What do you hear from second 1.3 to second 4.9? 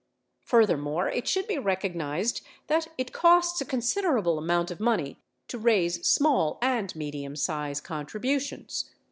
be recognized that it costs a considerable amount of